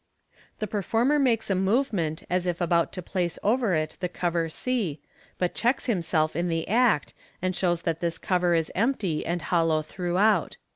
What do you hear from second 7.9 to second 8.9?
this cover is